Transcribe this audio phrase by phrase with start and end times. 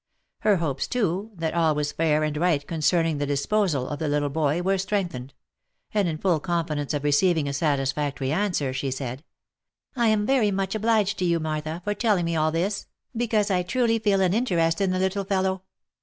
[0.39, 4.31] Her hopes, too, that all was fair and right concerning the disposal of the little
[4.31, 5.35] boy, were strengthened;
[5.93, 9.23] and in full confidence of receiving a satisfactory answer, she said,"
[9.95, 13.61] I am very much obliged to you, Martha, for telling me all this, because I
[13.61, 15.63] truly feel an interest in the 172 THE LIFE AND ADVENTURES little fellow.